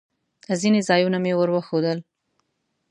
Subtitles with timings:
[0.61, 1.99] ځینې ځایونه مې ور وښوول.